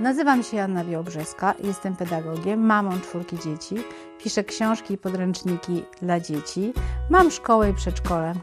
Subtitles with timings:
[0.00, 3.76] Nazywam się Anna Białobrzeska, jestem pedagogiem, mamą czwórki dzieci,
[4.18, 6.72] piszę książki i podręczniki dla dzieci,
[7.10, 8.34] mam szkołę i przedszkole.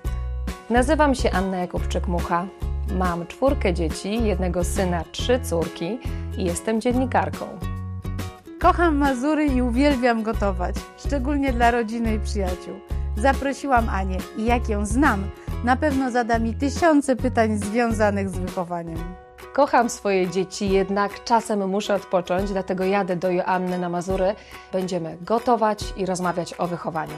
[0.69, 2.45] Nazywam się Anna Jakubczyk-Mucha.
[2.91, 5.99] Mam czwórkę dzieci, jednego syna, trzy córki
[6.37, 7.45] i jestem dziennikarką.
[8.59, 12.73] Kocham Mazury i uwielbiam gotować, szczególnie dla rodziny i przyjaciół.
[13.17, 15.23] Zaprosiłam Anię i jak ją znam,
[15.63, 18.97] na pewno zada mi tysiące pytań związanych z wychowaniem.
[19.53, 24.35] Kocham swoje dzieci, jednak czasem muszę odpocząć, dlatego jadę do Joanny na Mazury.
[24.71, 27.13] Będziemy gotować i rozmawiać o wychowaniu.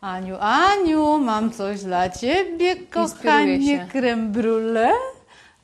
[0.00, 3.86] Aniu, Aniu, mam coś dla Ciebie, kochanie, się.
[3.92, 5.15] creme brulee.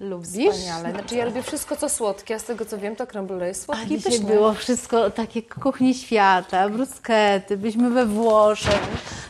[0.02, 0.54] Lubisz?
[0.54, 0.90] Wspaniale.
[0.90, 3.70] Znaczy ja lubię wszystko co słodkie, a z tego co wiem to creme brulee jest
[3.70, 8.80] A słodkie i było wszystko takie kuchni świata, bruskety, byliśmy we Włoszech,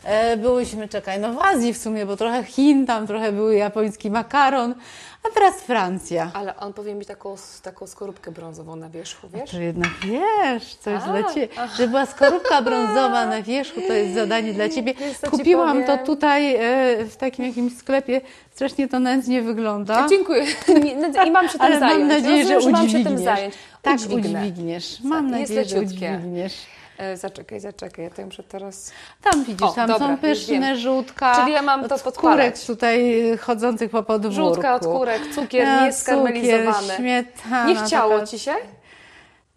[0.05, 4.11] e, byłyśmy, czekaj, no w Azji w sumie, bo trochę Chin, tam trochę był japoński
[4.11, 4.75] makaron,
[5.23, 6.31] a teraz Francja.
[6.35, 9.51] Ale on powinien mieć taką, taką skorupkę brązową na wierzchu, wiesz?
[9.51, 11.49] To jednak wiesz, coś A, dla Ciebie.
[11.77, 14.95] Że była skorupka brązowa na wierzchu, to jest zadanie dla Ciebie.
[15.31, 18.21] Kupiłam to tutaj e, w takim jakimś sklepie,
[18.55, 20.07] strasznie to nędznie wygląda.
[20.09, 20.45] Dziękuję.
[20.85, 21.99] Nie, I mam się tym Ale zająć.
[21.99, 23.25] mam nadzieję, że Rozumiem, mam się tym udźwigniesz.
[23.37, 23.55] zająć.
[23.83, 24.41] Tak, Udźwignę.
[24.41, 24.99] udźwigniesz.
[25.05, 26.13] Mam Jest nadzieję, że leciutkie.
[26.17, 26.55] udźwigniesz.
[26.99, 28.93] E, zaczekaj, zaczekaj, ja to muszę teraz...
[29.23, 31.37] Tam widzisz, O, tam dobra, są pyszne żółtka.
[31.41, 32.39] Czyli ja mam to od podkładać.
[32.61, 34.35] Kurek tutaj y, chodzących po podwórku.
[34.37, 36.73] Żółtka od kurek, cukier Ja, nieskarmelizowany.
[36.73, 37.67] Cukier, śmietana.
[37.67, 38.53] Nie chciało taka- Ci się?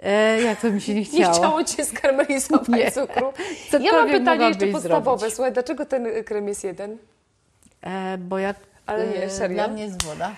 [0.04, 1.34] E, jak to mi się nie Nie chciało?
[1.34, 2.92] chciało Ci się skarmelizować Nie.
[2.92, 3.26] cukru?
[3.74, 5.18] Ja mam Cokolwiek pytanie jeszcze podstawowe.
[5.20, 5.36] zrobić.
[5.36, 6.98] Słuchaj, dlaczego ten krem jest jeden?
[7.82, 9.56] E, bo jak Ale nie, e, serio?
[9.56, 10.32] dla mnie jest woda.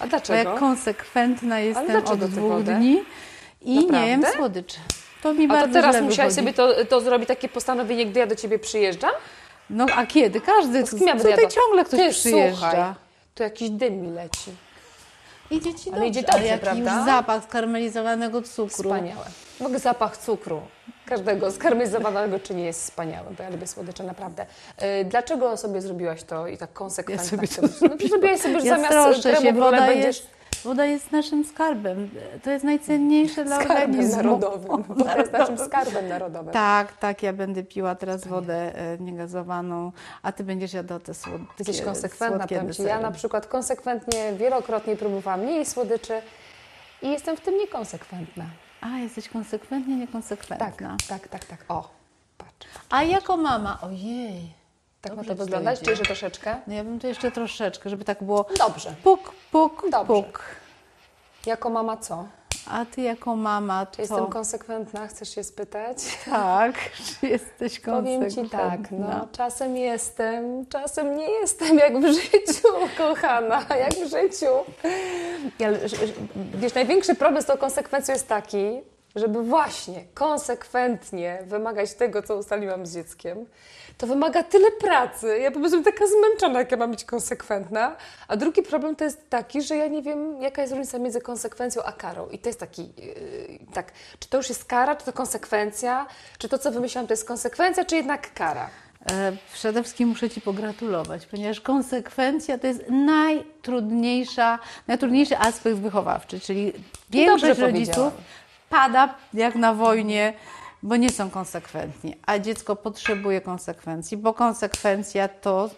[0.00, 0.50] A Bo dlaczego?
[0.50, 3.04] jak konsekwentna jestem od dwóch dni
[3.62, 4.06] i nie Naprawdę?
[4.08, 4.78] jem słodyczy.
[5.22, 8.26] To mi A bardzo to teraz musiałaś sobie to, to zrobić takie postanowienie, gdy ja
[8.26, 9.10] do Ciebie przyjeżdżam?
[9.70, 10.40] No a kiedy?
[10.40, 12.70] Każdy, Z kim ja tutaj ciągle ktoś Ty, przyjeżdża.
[12.70, 12.94] Słuchaj,
[13.34, 14.50] to jakiś dym mi leci.
[15.50, 17.04] Idzie ci Ale dobrze, idzie dobrze, ale prawda?
[17.04, 18.68] zapach skarmelizowanego cukru.
[18.90, 19.24] Wspaniałe.
[19.60, 20.60] Mogę zapach cukru.
[21.06, 24.46] Każdego skarmelizowanego czy nie jest wspaniały, bo ja lubię słodycze naprawdę.
[24.80, 27.38] Yy, dlaczego sobie zrobiłaś to i tak konsekwentnie?
[27.40, 30.28] Ja sobie to no, ty zrobiłaś sobie, że Ja zamiast kremu się, woda będziesz jest,
[30.64, 32.10] woda jest naszym skarbem.
[32.42, 34.16] To jest najcenniejsze dla skarbem organizmu.
[34.16, 34.82] narodowym.
[34.88, 36.52] Woda jest naszym skarbem narodowym.
[36.52, 39.92] Tak, tak, ja będę piła teraz wodę e, niegazowaną,
[40.22, 42.82] a ty będziesz jadła te słodkie Ty jesteś konsekwentna, słodkie.
[42.82, 46.22] Ja na przykład konsekwentnie, wielokrotnie próbowałam mniej słodyczy
[47.02, 48.44] i jestem w tym niekonsekwentna.
[48.82, 50.96] A, jesteś konsekwentnie Tak, niekonsekwentna.
[51.08, 51.64] tak, tak, tak.
[51.68, 51.90] O,
[52.38, 52.66] patrz.
[52.90, 54.52] A jako mama, ojej.
[55.00, 55.80] Tak ma Dobrze to ci to wyglądać?
[55.80, 56.56] Czy jeszcze troszeczkę?
[56.66, 58.94] No ja bym to jeszcze troszeczkę, żeby tak było Dobrze.
[59.02, 60.06] puk, puk, Dobrze.
[60.06, 60.42] puk.
[61.46, 62.26] Jako mama co?
[62.66, 63.96] A ty jako mama to...
[63.96, 65.06] Czy jestem konsekwentna?
[65.06, 65.96] Chcesz się spytać?
[66.24, 66.74] Tak,
[67.20, 68.44] czy jesteś Powiem konsekwentna?
[68.44, 72.68] Ci tak, no, czasem jestem, czasem nie jestem jak w życiu,
[72.98, 74.46] kochana, jak w życiu.
[75.84, 76.12] Ż-
[76.54, 78.80] wiesz, największy problem z tą konsekwencją jest taki,
[79.16, 83.46] żeby właśnie konsekwentnie wymagać tego, co ustaliłam z dzieckiem,
[83.98, 85.38] to wymaga tyle pracy.
[85.38, 87.96] Ja po prostu jestem taka zmęczona, jak ja mam być konsekwentna.
[88.28, 91.82] A drugi problem to jest taki, że ja nie wiem, jaka jest różnica między konsekwencją
[91.82, 92.28] a karą.
[92.28, 96.06] I to jest taki, yy, tak, czy to już jest kara, czy to konsekwencja,
[96.38, 98.70] czy to, co wymyślałam, to jest konsekwencja, czy jednak kara.
[99.10, 106.72] E, Przede wszystkim muszę Ci pogratulować, ponieważ konsekwencja to jest najtrudniejsza, najtrudniejszy aspekt wychowawczy, czyli
[107.10, 108.12] większość rodziców.
[108.72, 110.34] Pada jak na wojnie,
[110.82, 115.70] bo nie są konsekwentni, a dziecko potrzebuje konsekwencji, bo konsekwencja to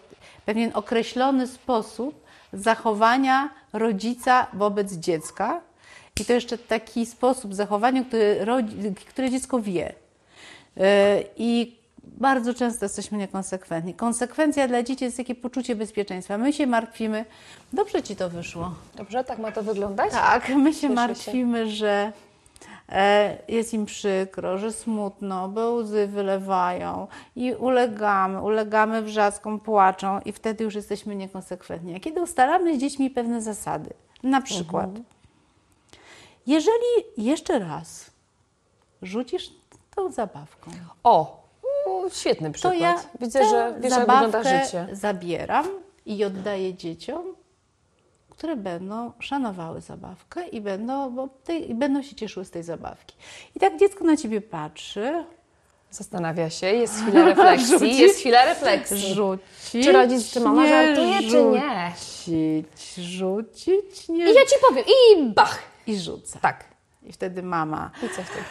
[0.45, 5.61] pewien określony sposób zachowania rodzica wobec dziecka
[6.21, 8.45] i to jeszcze taki sposób zachowania, który,
[9.09, 9.93] który dziecko wie.
[10.75, 10.83] Yy,
[11.37, 13.93] I bardzo często jesteśmy niekonsekwentni.
[13.93, 16.37] Konsekwencja dla dzieci jest takie poczucie bezpieczeństwa.
[16.37, 17.25] My się martwimy,
[17.73, 18.73] dobrze ci to wyszło.
[18.95, 20.11] Dobrze, tak ma to wyglądać?
[20.11, 22.24] Tak, my się Cieszę martwimy, że e,
[23.47, 30.63] jest im przykro, że smutno, bo łzy wylewają i ulegamy, ulegamy wrzaskom, płaczą i wtedy
[30.63, 31.95] już jesteśmy niekonsekwentni.
[31.95, 33.89] A kiedy ustalamy z dziećmi pewne zasady,
[34.23, 34.89] na przykład,
[36.47, 38.11] jeżeli jeszcze raz
[39.01, 39.49] rzucisz
[39.95, 40.71] tą zabawką,
[41.03, 41.43] O,
[41.87, 42.79] o, świetny to przykład.
[42.79, 44.87] ja Widzę, że wiesz, jak wygląda życie.
[44.91, 45.65] zabieram
[46.05, 47.23] i oddaję dzieciom,
[48.37, 53.15] które będą szanowały zabawkę i będą, bo tej, i będą się cieszyły z tej zabawki.
[53.55, 55.25] I tak dziecko na ciebie patrzy,
[55.91, 57.99] Zastanawia się, jest chwila refleksji, Rzucić?
[57.99, 59.13] jest chwila refleksji.
[59.13, 59.83] rzuci.
[59.83, 61.91] Czy rodzic, czy mama żartuje, czy nie?
[61.95, 65.59] Rzucić, rzucić, nie I ja Ci powiem, i bach!
[65.87, 66.39] i rzuca.
[66.39, 66.65] Tak.
[67.03, 68.45] I wtedy mama I co wtedy?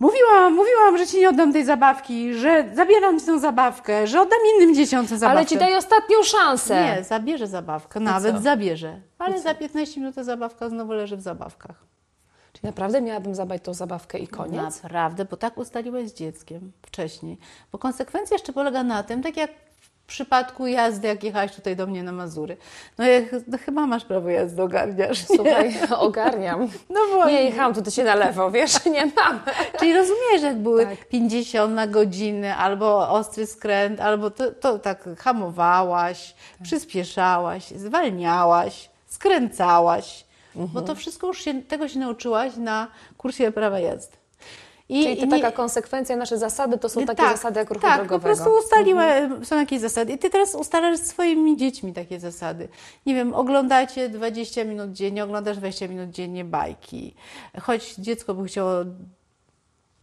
[0.00, 4.38] Mówiłam, mówiłam, że ci nie oddam tej zabawki, że zabieram ci tę zabawkę, że oddam
[4.54, 5.38] innym dzieciom tę zabawkę.
[5.38, 6.84] Ale ci daję ostatnią szansę.
[6.84, 9.00] Nie, zabierze zabawkę, nawet zabierze.
[9.18, 11.84] Ale za 15 minut ta zabawka znowu leży w zabawkach.
[12.52, 14.82] Czyli naprawdę miałabym zabrać tą zabawkę i koniec?
[14.82, 17.38] Naprawdę, bo tak ustaliłeś z dzieckiem wcześniej.
[17.72, 19.50] Bo konsekwencja jeszcze polega na tym, tak jak
[20.08, 22.56] przypadku jazdy, jak jechałaś tutaj do mnie na Mazury.
[22.98, 25.28] No, jak, no chyba masz prawo jazdy, ogarniasz.
[25.30, 25.36] nie?
[25.36, 26.68] Słuchaj, ogarniam.
[26.90, 27.32] No właśnie.
[27.32, 29.40] Nie jechałam tutaj się na lewo, wiesz, nie mam.
[29.78, 31.08] Czyli rozumiesz, jak były Tak.
[31.08, 36.62] 50 na godzinę, albo ostry skręt, albo to, to tak hamowałaś, Tak.
[36.62, 40.24] przyspieszałaś, zwalniałaś, skręcałaś.
[40.56, 40.70] Mhm.
[40.74, 42.86] Bo to wszystko już się, tego się nauczyłaś na
[43.18, 44.17] kursie prawa jazdy.
[44.88, 47.68] I, Czyli to i nie- taka konsekwencja, nasze zasady to są takie tak, zasady jak
[47.70, 48.18] ruchu tak, drogowego.
[48.18, 50.12] po prostu ustaliłem, są jakieś zasady.
[50.12, 52.68] I ty teraz ustalasz swoimi dziećmi takie zasady.
[53.06, 57.14] Nie wiem, oglądacie 20 minut dziennie, oglądasz 20 minut dziennie bajki.
[57.60, 58.72] Choć dziecko by chciało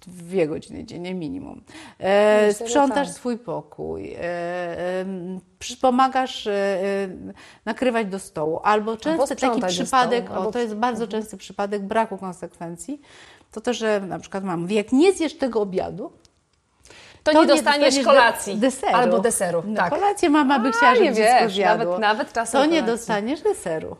[0.07, 1.63] dwie godziny dziennie minimum.
[1.99, 3.15] E, sprzątasz tak.
[3.15, 5.05] swój pokój, e,
[5.81, 7.07] pomagasz e, e,
[7.65, 8.59] nakrywać do stołu.
[8.63, 12.17] Albo często taki sprzątać do przypadek, stołu, o, albo to jest bardzo częsty przypadek braku
[12.17, 13.01] konsekwencji,
[13.51, 16.11] to to, że na przykład mam, mówi, jak nie zjesz tego obiadu,
[17.23, 18.55] To, nie dostaniesz de- kolacji.
[18.57, 18.95] Deseru.
[18.95, 19.89] Albo deseru, No, tak.
[19.89, 21.85] Kolację mama by chciała, żeby dziecko zjadło.
[21.85, 23.95] nawet- nawet czasem To nie dostaniesz deseru.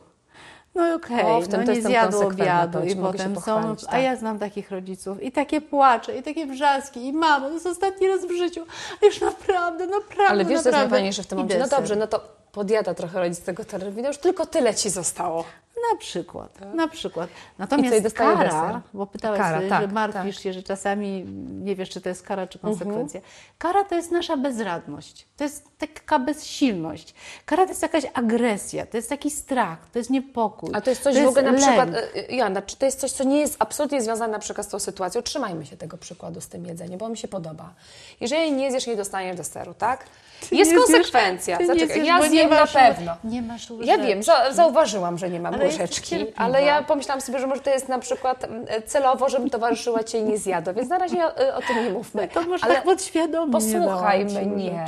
[0.76, 4.04] No okej, O, w tym no nie konsekwentna, obiadu i potem są, pochwalić, a tak.
[4.04, 8.08] ja znam takich rodziców i takie płacze, i takie wrzaski i mamo, to jest ostatni
[8.08, 8.66] raz w życiu,
[9.04, 10.90] a już naprawdę, naprawdę, Ale wiesz, co jest naprawdę.
[10.90, 11.60] najfajniejsze w tym momencie?
[11.60, 15.44] No dobrze, no to podjada trochę rodzic tego telewizora, już tylko tyle ci zostało.
[15.92, 17.30] Na przykład, na przykład.
[17.58, 18.80] Natomiast kara, deser?
[18.94, 20.44] bo pytałaś, Kara, że tak, martwisz tak.
[20.44, 22.74] się, że czasami nie wiesz, czy to jest kara, czy Mhm.
[22.76, 23.22] konsekwencja.
[23.58, 27.14] Kara to jest nasza bezradność, to jest taka bezsilność.
[27.46, 30.70] Kara to jest jakaś agresja, to jest taki strach, to jest niepokój.
[30.74, 31.64] A to jest coś w ogóle na lęk.
[31.64, 34.68] przykład, y, y, Joanna, czy to jest coś, co nie jest absolutnie związane na przykład
[34.68, 35.22] z tą sytuacją?
[35.22, 37.74] Trzymajmy się tego przykładu z tym jedzeniem, bo mi się podoba.
[38.22, 40.06] Jeżeli nie zjesz, nie dostaniesz deseru, tak?
[40.50, 41.58] Ty jest zjesz- konsekwencja.
[41.68, 43.16] Zaczekaj, zjesz, ja zjem na pewno.
[43.24, 44.08] nie masz Ja łyżeczki.
[44.08, 46.32] wiem, za, zauważyłam, że nie mam Ale cierpliwa.
[46.36, 50.20] ale ja pomyślałam sobie, że może to jest na przykład mm, celowo, żebym towarzyszyła Cię
[50.20, 52.28] i nie zjadła, więc na razie o, o tym nie mówmy.
[52.28, 54.86] To może ale tak podświadomie posłuchajmy, ci nie.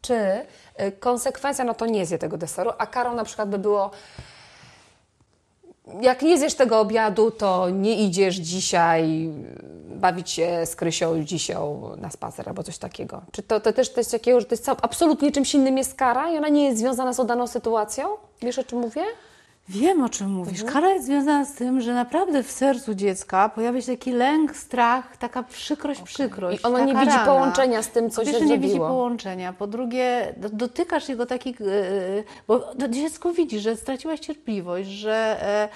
[0.00, 3.90] Czy y, konsekwencja, no to nie zje tego deseru, a karą na przykład by było
[6.00, 9.30] jak nie zjesz tego obiadu, to nie idziesz dzisiaj
[9.86, 13.22] bawić się z Krysią dzisią na spacer albo coś takiego.
[13.32, 16.38] Czy to, to też coś takiego, że to jest absolutnie czymś innym jest kara i
[16.38, 18.08] ona nie jest związana z daną sytuacją?
[18.42, 19.02] Wiesz o czym mówię?
[19.68, 20.60] Wiem, o czym mówisz.
[20.62, 20.72] Mhm.
[20.72, 25.16] Kara jest związana z tym, że naprawdę w sercu dziecka pojawia się taki lęk, strach,
[25.16, 26.60] taka przykrość, przykrość.
[26.60, 27.24] I ono nie widzi rana.
[27.26, 29.52] połączenia z tym, co po się pierwsze, nie widzi połączenia.
[29.52, 31.60] Po drugie, do- dotykasz jego takich...
[31.60, 31.66] Yy,
[32.48, 35.68] bo to dziecko widzi, że straciłaś cierpliwość, że e,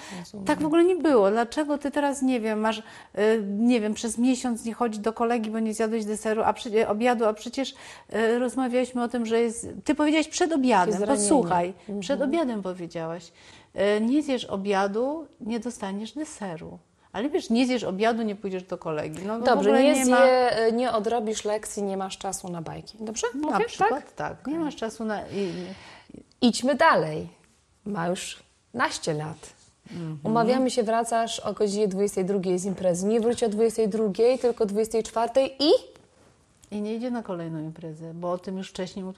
[0.45, 1.31] tak w ogóle nie było.
[1.31, 2.79] Dlaczego ty teraz, nie wiem, masz,
[3.15, 6.87] e, nie wiem, przez miesiąc nie chodzić do kolegi, bo nie zjadłeś deseru, a przy,
[6.87, 7.73] obiadu, a przecież
[8.09, 9.67] e, rozmawialiśmy o tym, że jest...
[9.83, 11.99] Ty powiedziałaś przed obiadem, posłuchaj, Mhm.
[11.99, 13.31] przed obiadem powiedziałaś.
[13.73, 16.79] E, Nie zjesz obiadu, nie dostaniesz deseru.
[17.13, 19.25] Ale wiesz, nie zjesz obiadu, nie pójdziesz do kolegi.
[19.25, 20.69] No, w Dobrze, nie, nie zje, ma...
[20.73, 22.97] nie odrobisz lekcji, nie masz czasu na bajki.
[22.99, 23.27] Dobrze?
[23.35, 24.47] Na Mówię, przykład tak?
[24.47, 25.21] Nie masz czasu na...
[26.41, 27.27] Idźmy dalej.
[27.85, 29.53] Ma już naście lat.
[29.91, 30.19] Mhm.
[30.23, 33.05] Umawiamy się, wracasz o godzinie 22 z imprezy.
[33.07, 34.03] Nie wróci o 22,
[34.41, 35.29] tylko 24
[35.59, 35.69] i
[36.71, 39.13] I nie idzie na kolejną imprezę, bo o tym już wcześniej mu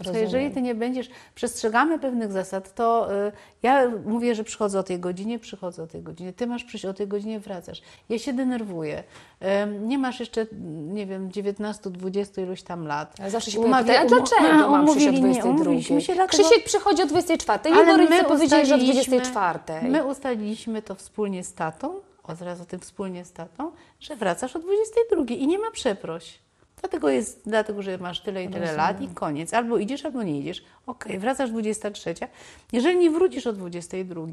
[0.00, 0.22] To Rozumiem.
[0.24, 4.98] jeżeli ty nie będziesz, przestrzegamy pewnych zasad, to y, ja mówię, że przychodzę o tej
[5.00, 7.82] godzinie, przychodzę o tej godzinie, ty masz przyjść o tej godzinie, wracasz.
[8.08, 9.02] Ja się denerwuję.
[9.64, 10.46] Ym, nie masz jeszcze,
[10.92, 13.14] nie wiem, 19, 20 iluś tam lat.
[13.20, 15.50] Ale zawsze się Umawia- pyta, a dlaczego um- mam przyjść o umówili- nie, 22?
[15.50, 19.58] umówiliśmy się dlatego, Krzysiek przychodzi o 24, jego rodzice powiedzieli, że o 24.
[19.82, 24.58] My ustaliliśmy to wspólnie z tatą, od razu tym wspólnie z tatą, że wracasz o
[24.58, 26.38] 22 i nie ma przeproś.
[26.80, 29.54] Dlatego jest, dlatego, że masz tyle i tyle lat i koniec.
[29.54, 30.64] Albo idziesz, albo nie idziesz.
[30.86, 32.14] Okej, wracasz 23.
[32.72, 34.26] Jeżeli nie wrócisz o 22,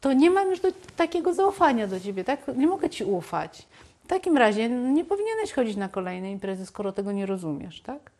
[0.00, 2.40] to nie mam już do, takiego zaufania do ciebie, tak?
[2.56, 3.66] Nie mogę ci ufać.
[4.04, 8.15] W takim razie nie powinieneś chodzić na kolejne imprezy, skoro tego nie rozumiesz, tak?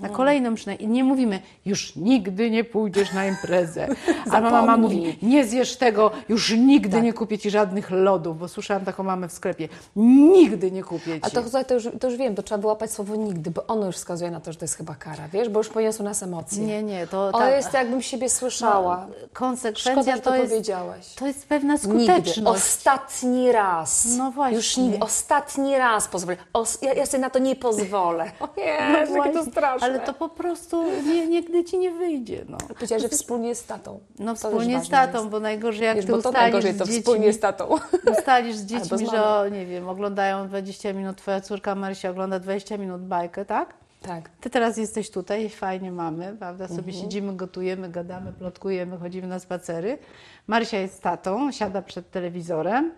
[0.00, 0.88] Na kolejną przynajmniej.
[0.88, 3.88] I nie mówimy, już nigdy nie pójdziesz na imprezę.
[4.32, 8.84] A mama mówi, nie zjesz tego, już nigdy nie kupię ci żadnych lodów, bo słyszałam
[8.84, 9.68] taką mamę w sklepie.
[9.96, 11.26] Nigdy nie kupię ci.
[11.26, 13.96] A to, to, już, to już wiem, to trzeba wyłapać słowo nigdy, bo ono już
[13.96, 16.66] wskazuje na to, że to jest chyba kara, wiesz, bo już poniosło nas emocje.
[16.66, 19.06] Nie, nie, to ta, jest jakbym siebie słyszała.
[19.32, 21.14] konsekwencja Szkoda, że to to jest, powiedziałaś.
[21.14, 21.88] to jest pewna Nigdy.
[21.88, 22.58] skuteczność.
[22.58, 24.06] Ostatni raz.
[24.18, 24.56] No właśnie.
[24.56, 24.98] Już nigdy.
[25.00, 26.36] Ostatni raz pozwolę.
[26.52, 28.30] Os- ja, ja sobie na to nie pozwolę.
[28.40, 29.73] O nie, No jakie to straszne.
[29.82, 32.44] Ale to po prostu nie, nigdy ci nie wyjdzie.
[32.48, 34.00] No, Powiedziałaś, że wspólnie z tatą.
[34.18, 35.30] no To wspólnie z tatą, jest.
[35.30, 37.68] bo najgorzej jak Wiesz, ty bo to najgorzej to dziećmi, wspólnie z tatą.
[38.18, 42.78] ustalisz z dziećmi, że o, nie wiem, oglądają 20 minut, twoja córka Marysia ogląda 20
[42.78, 43.74] minut bajkę, tak?
[44.02, 44.28] Tak.
[44.40, 46.68] Ty teraz jesteś tutaj, fajnie mamy, prawda?
[46.68, 46.96] Sobie Mhm.
[47.00, 49.98] siedzimy, gotujemy, gadamy, plotkujemy, chodzimy na spacery.
[50.46, 52.92] Marysia jest tatą, siada przed telewizorem.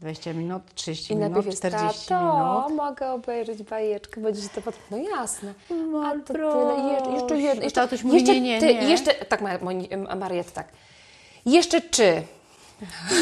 [0.00, 2.76] 20 minut, 30 I minut, najpierw jest 40 tato, minut.
[2.76, 4.74] mogę obejrzeć bajeczkę, będzie to pod...
[4.90, 5.54] No jasne.
[5.92, 7.02] No A to tyle.
[7.08, 7.64] Je, jeszcze jedno.
[7.64, 8.90] Jeszcze, Tatuś mówi, jeszcze nie, nie, ty, nie.
[8.90, 10.68] Jeszcze, tak, Ma- Moni- Mariet, tak.
[11.46, 12.22] Jeszcze czy?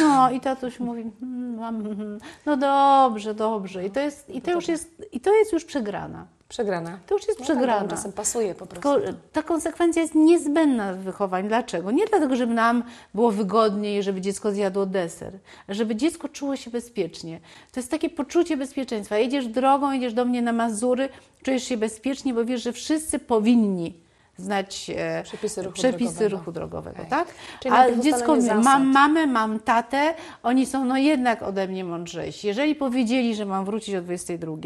[0.01, 3.85] No i tatuś mówi, "Mm, mam, mm, no dobrze, dobrze.
[3.87, 6.27] I to, jest, i to, już, jest, i to jest już przegrana.
[6.49, 6.99] Przegrana.
[7.07, 7.83] To już jest No tak, przegrana.
[7.83, 8.95] on czasem pasuje po prostu.
[9.01, 11.49] Tylko ta konsekwencja jest niezbędna w wychowaniu.
[11.49, 11.91] Dlaczego?
[11.91, 12.83] Nie dlatego, żeby nam
[13.15, 15.33] było wygodniej, żeby dziecko zjadło deser,
[15.69, 17.41] żeby dziecko czuło się bezpiecznie.
[17.73, 19.19] To jest takie poczucie bezpieczeństwa.
[19.19, 21.09] Jedziesz drogą, jedziesz do mnie na Mazury,
[21.43, 23.95] czujesz się bezpiecznie, bo wiesz, że wszyscy powinni
[24.39, 26.37] znać e, Przepisy ruchu przepisy drogowego.
[26.39, 27.11] ruchu drogowego, Okej.
[27.11, 27.29] tak?
[27.63, 32.47] Czyli A dziecko mam mamę, mam tatę, oni są no jednak ode mnie mądrzejsi.
[32.47, 34.57] Jeżeli powiedzieli, że mam wrócić o 22,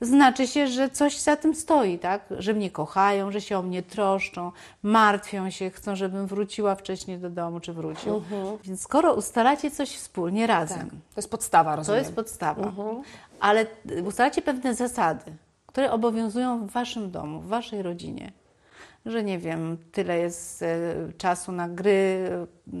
[0.00, 2.22] znaczy się, że coś za tym stoi, tak?
[2.38, 7.30] Że mnie kochają, że się o mnie troszczą, martwią się, chcą, żebym wróciła wcześniej do
[7.30, 8.14] domu, czy wrócił.
[8.16, 8.58] Mhm.
[8.64, 10.88] Więc skoro ustalacie coś wspólnie razem, Tak.
[10.90, 11.98] To jest podstawa, to rozumiem.
[11.98, 12.62] jest podstawa.
[12.62, 13.02] Mhm.
[13.40, 13.66] Ale
[14.06, 15.24] ustalacie pewne zasady,
[15.66, 18.32] które obowiązują w waszym domu, w waszej rodzinie.
[19.06, 22.28] Że nie wiem, tyle jest e, czasu na gry,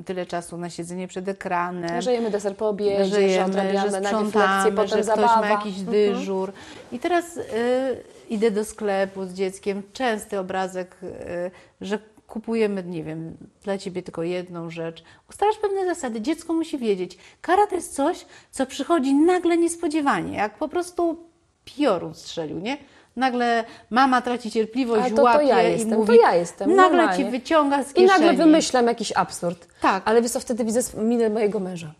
[0.06, 2.02] tyle czasu na siedzenie przed ekranem.
[2.02, 5.28] Że jemy deser po obiedzie, że, Żyjemy, odrabiamy że najpierw lekcje, sprzątamy, potem że zabawa.
[5.28, 5.86] ktoś ma jakiś Mhm.
[5.92, 6.52] dyżur.
[6.92, 7.42] I teraz y,
[8.28, 9.82] idę do sklepu z dzieckiem.
[9.92, 15.02] Częsty obrazek, y, że kupujemy, nie wiem, dla ciebie tylko jedną rzecz.
[15.30, 16.20] Ustalasz pewne zasady.
[16.20, 17.18] Dziecko musi wiedzieć.
[17.40, 21.18] Kara to jest coś, co przychodzi nagle niespodziewanie, jak po prostu
[21.64, 22.78] piorun strzelił, nie?
[23.18, 26.76] Nagle mama traci cierpliwość, Ale to- to łapie ja i jestem, to mówi, ja jestem,
[26.76, 27.24] nagle normalnie.
[27.24, 28.08] ci wyciąga z I kieszeni.
[28.08, 29.66] nagle wymyślam jakiś absurd.
[29.80, 30.02] Tak.
[30.04, 31.92] Ale wiesz co, wtedy widzę minę mojego męża.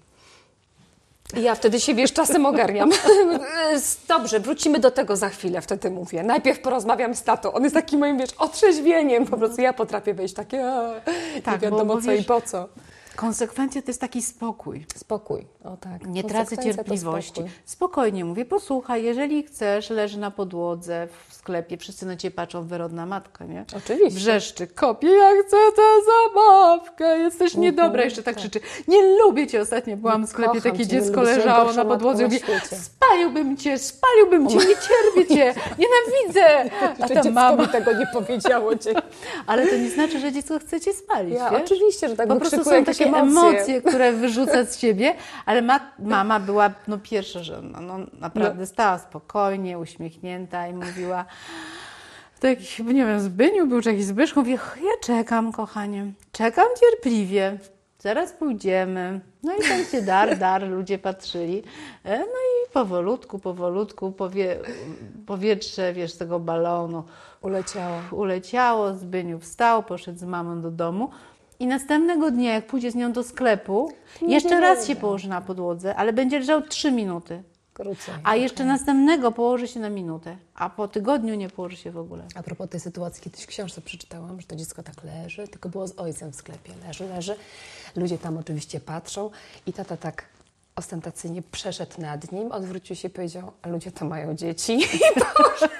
[1.36, 2.90] I ja wtedy się, wiesz, czasem ogarniam.
[4.08, 6.22] Dobrze, wrócimy do tego za chwilę, wtedy mówię.
[6.22, 7.52] Najpierw porozmawiam z tatą.
[7.52, 9.26] On jest takim moim, wiesz, otrzeźwieniem.
[9.26, 10.90] Po prostu ja potrafię wejść takie, a,
[11.34, 12.68] nie Tak, bo- wiadomo bo co wiesz- i po co.
[13.18, 14.86] Konsekwencja to jest taki spokój.
[14.96, 15.46] Spokój.
[15.64, 16.06] O tak.
[16.06, 17.40] Nie tracę cierpliwości.
[17.64, 23.06] Spokojnie mówię, posłuchaj, jeżeli chcesz, leży na podłodze w sklepie, wszyscy na ciebie patrzą, wyrodna
[23.06, 23.64] matka, nie?
[23.76, 24.18] Oczywiście.
[24.18, 28.60] Wrzeszczy, kopie, ja chcę tę zabawkę, jesteś niedobra, jeszcze tak krzyczy.
[28.88, 32.26] Nie lubię cię, ostatnio byłam w sklepie, Kocham takie cię, dziecko leżało na podłodze i
[32.26, 36.70] mówi, spaliłbym cię, spaliłbym cię, nie cierpię cię, nienawidzę.
[37.00, 38.76] A ta mama, tego nie powiedziało.
[38.76, 38.92] Cię.
[39.46, 42.64] ale to nie znaczy, że dziecko chce cię spalić, Ja, oczywiście, że tak Po prostu
[42.64, 43.48] są takie emocje.
[43.50, 45.14] emocje, które wyrzuca z siebie,
[45.46, 47.80] ale ma, mama była no, pierwszorzędna.
[47.80, 51.24] No, naprawdę stała spokojnie, uśmiechnięta i mówiła,
[52.40, 57.58] to jakiś, nie wiem, Zbyniu był, czy jakiś Zbyszko, mówi, ja czekam, kochanie, czekam cierpliwie,
[57.98, 59.20] zaraz pójdziemy.
[59.42, 61.62] No i tam się dar, dar, ludzie patrzyli.
[62.04, 64.56] E, No i powolutku, powolutku powie,
[65.26, 67.04] powietrze, wiesz, tego balonu
[67.40, 67.96] Uleciało.
[68.10, 71.10] uleciało, Zbyniu wstał, poszedł z mamą do domu
[71.60, 75.40] i następnego dnia, jak pójdzie z nią do sklepu, Nie jeszcze raz się położy na
[75.40, 77.42] podłodze, ale będzie leżał trzy minuty.
[77.74, 78.14] Krócej.
[78.24, 82.24] A jeszcze następnego położy się na minutę, a po tygodniu nie położy się w ogóle.
[82.34, 85.88] A propos tej sytuacji, kiedyś w książce przeczytałam, że to dziecko tak leży, tylko było
[85.88, 86.72] z ojcem w sklepie.
[86.86, 87.36] Leży, leży.
[87.96, 89.30] Ludzie tam oczywiście patrzą
[89.66, 90.24] i tata tak
[90.78, 94.78] ostentacyjnie przeszedł nad nim, odwrócił się i powiedział, a ludzie to mają dzieci.
[94.78, 95.74] I poszedł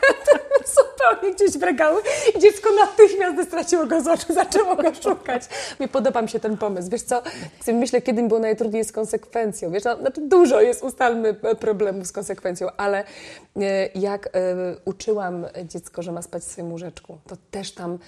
[0.76, 5.42] zupełnie gdzieś w i dziecko natychmiast straciło go z oczu, zaczęło go szukać.
[5.80, 6.90] Mi podoba mi się ten pomysł.
[6.90, 7.22] Wiesz co,
[7.72, 9.70] myślę, kiedy mi było najtrudniej z konsekwencją.
[9.70, 13.04] Wiesz, no, znaczy dużo jest, ustalmy, e, problemów z konsekwencją, ale
[13.56, 14.30] e, jak e,
[14.84, 17.98] uczyłam dziecko, że ma spać w swoim łóżeczku, to też tam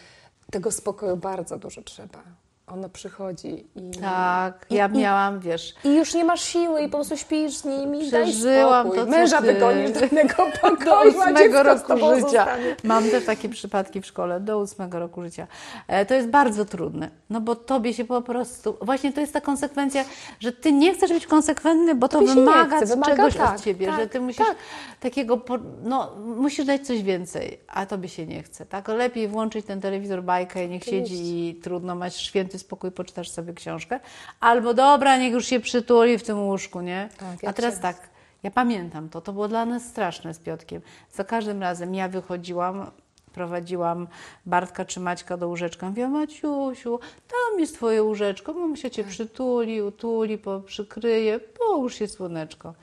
[0.51, 2.23] tego spokoju bardzo dużo trzeba.
[2.73, 3.91] Ono przychodzi i...
[4.00, 8.07] Tak, ja miałam, wiesz, I już nie masz siły i po prostu śpisz z nimi
[8.07, 9.05] i daj Przeżyłam spokój.
[9.05, 9.47] to, Męża ty.
[9.55, 12.21] wygonisz do innego do pokoju, a ósmego roku życia.
[12.21, 12.77] zostanie.
[12.85, 15.47] Mam też takie przypadki w szkole, do ósmego roku życia.
[15.89, 19.41] E, To jest bardzo trudne, no bo tobie się po prostu, właśnie to jest ta
[19.41, 20.05] konsekwencja,
[20.41, 23.55] że ty nie chcesz być konsekwentny, bo to Tobie nie wymaga chce, wymaga czegoś tak,
[23.57, 24.57] od ciebie, tak, że ty musisz tak.
[25.00, 25.41] takiego,
[25.83, 28.89] no musisz dać coś więcej, a tobie się nie chce, tak?
[28.89, 34.00] Lepiej włączyć ten telewizor, bajkę, niech siedzi i trudno, masz święty spokój, poczytasz sobie książkę,
[34.40, 37.09] albo dobra, niech już się przytuli w tym łóżku, nie?
[37.19, 38.11] Tak, a teraz tak,
[38.43, 40.83] ja pamiętam to, to było dla nas straszne z Piotkiem.
[41.12, 42.90] Za każdym razem ja wychodziłam,
[43.33, 44.09] prowadziłam
[44.47, 45.88] Bartka czy Maćka do łóżeczka.
[45.88, 46.99] Mówię, Maciusiu,
[47.29, 52.75] tam jest twoje łóżeczko, mamusia cię przytuli, utuli, po, przykryje, połóż się słoneczko.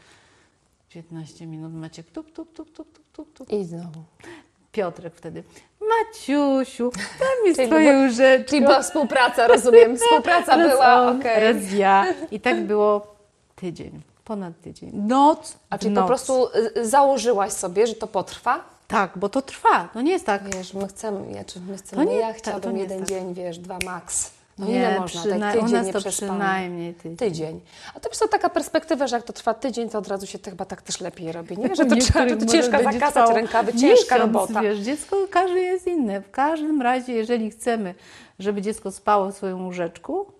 [0.90, 3.52] 15 minut Maciek tup, tup, tup, tup, tup, tup, tup.
[3.52, 4.04] I znowu.
[4.72, 5.44] Piotrek wtedy,
[5.82, 8.50] Maciusiu, daj mi Czyli było- łóżeczko.
[8.50, 9.98] Czyli była współpraca, rozumiem.
[9.98, 11.44] Współpraca Raz była, on, okej.
[11.54, 12.06] raz ja.
[12.32, 13.16] I tak było
[13.56, 14.92] tydzień, ponad tydzień.
[14.94, 16.02] Noc A czyli noc.
[16.04, 16.48] po prostu
[16.78, 18.60] y, założyłaś sobie, że to potrwa?
[18.88, 19.90] Tak, bo to trwa.
[19.96, 20.56] No nie jest tak.
[20.56, 23.10] Wiesz, my chcemy, ja, czy my chcemy, nie- ja to chciałabym jest jeden tak.
[23.10, 24.32] dzień, wiesz, dwa max.
[24.60, 27.18] No Nie, ile można, przyna- tak tydzień nie to przynajmniej tydzień.
[27.18, 27.62] Tydzień.
[27.96, 30.40] A to jest to taka perspektywa, że jak to trwa tydzień, to od razu się
[30.40, 31.76] to chyba tak też lepiej robi, nie?
[31.76, 34.62] Że to trzeba, to ciężka zakasać rękawy, ciężka miesiąc, robota.
[34.62, 36.22] Wiesz, dziecko każde jest inne.
[36.22, 37.96] W każdym razie, jeżeli chcemy,
[38.40, 40.37] żeby dziecko spało w swoim łóżeczku,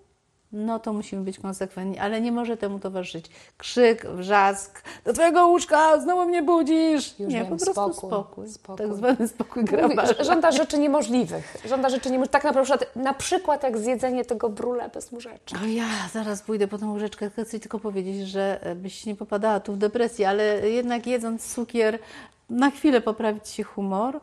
[0.52, 3.26] no to musimy być konsekwentni, ale nie może temu towarzyszyć
[3.58, 7.20] krzyk, wrzask, do twojego łóżka, znowu mnie budzisz.
[7.20, 8.50] Już nie, wiem, po prostu spokój, spokój.
[8.50, 8.88] spokój.
[8.88, 10.24] Tak zwany spokój grabarza.
[10.24, 11.58] żąda rzeczy niemożliwych.
[11.66, 12.32] Żąda rzeczy niemożliwych.
[12.32, 15.56] Tak na przykład, na przykład jak zjedzenie tego brule bez łóżeczki.
[15.64, 17.30] O ja zaraz pójdę po tą łyżeczkę.
[17.30, 22.00] Chcę tylko powiedzieć, że e, byś nie popadała tu w depresję, ale jednak jedząc cukier,
[22.50, 24.20] na chwilę poprawić się humor.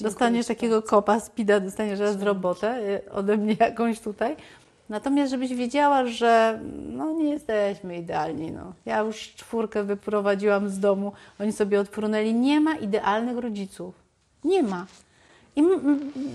[0.00, 4.36] dostaniesz ci takiego kopa, spida, dostaniesz raz robotę e, ode mnie jakąś tutaj.
[4.92, 6.60] Natomiast żebyś wiedziała, że
[6.92, 8.50] no nie jesteśmy idealni.
[8.50, 8.72] No.
[8.86, 12.34] Ja już czwórkę wyprowadziłam z domu, oni sobie odfrunęli.
[12.34, 13.94] Nie ma idealnych rodziców.
[14.44, 14.86] Nie ma.
[15.56, 15.62] I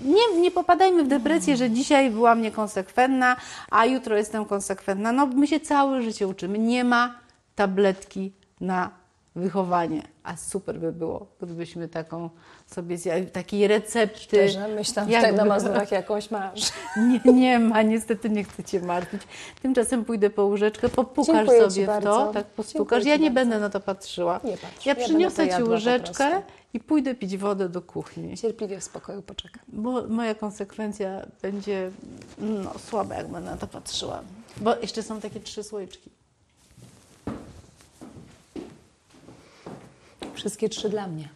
[0.04, 3.36] nie, nie popadajmy w depresję, że dzisiaj byłam niekonsekwentna,
[3.70, 5.12] a jutro jestem konsekwentna.
[5.12, 6.58] No, my się całe życie uczymy.
[6.58, 7.14] Nie ma
[7.54, 8.90] tabletki na
[9.38, 10.02] wychowanie.
[10.22, 12.30] A super by było, gdybyśmy taką
[12.66, 12.96] sobie
[13.32, 14.20] takiej recepty.
[14.20, 16.72] Szczerze, myślę, że tutaj na Mazurach jakąś masz.
[17.24, 19.22] Nie, nie ma, niestety nie chcę Cię martwić.
[19.62, 22.10] Tymczasem pójdę po łóżeczkę, popukasz Dziękuję sobie w bardzo.
[22.10, 23.04] to, tak postukasz.
[23.04, 24.40] Dziękuję Ja nie będę na to patrzyła.
[24.44, 26.42] Nie patrz, Ja ja przyniosę to Ci łyżeczkę
[26.74, 28.36] i pójdę pić wodę do kuchni.
[28.36, 29.62] Cierpliwie w spokoju poczekam.
[29.68, 31.90] Bo moja konsekwencja będzie
[32.38, 34.22] no, słaba, jak będę na to patrzyła.
[34.56, 36.17] Bo jeszcze są takie trzy słoiczki.
[40.38, 41.28] Wszystkie trzy dla mnie.